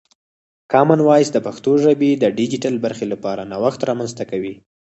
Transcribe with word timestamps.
کامن 0.71 0.99
وایس 1.07 1.29
د 1.33 1.37
پښتو 1.47 1.71
ژبې 1.83 2.11
د 2.17 2.25
ډیجیټل 2.37 2.75
برخې 2.85 3.05
لپاره 3.13 3.47
نوښت 3.51 3.81
رامنځته 3.89 4.23
کوي. 4.31 4.55